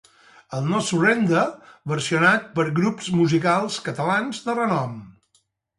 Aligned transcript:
El 0.59 0.63
‘No 0.69 0.79
Surrender’, 0.87 1.43
versionat 1.93 2.49
per 2.57 2.67
grups 2.81 3.13
musicals 3.21 3.79
catalans 3.91 4.45
de 4.49 4.59
renom. 4.63 5.03